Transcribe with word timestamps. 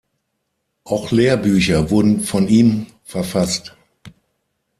Auch 0.83 1.11
Lehrbücher 1.11 1.91
wurden 1.91 2.21
von 2.21 2.47
ihm 2.47 2.87
verfasst. 3.03 3.77